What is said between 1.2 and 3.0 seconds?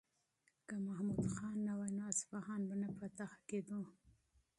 خان نه وای نو اصفهان به نه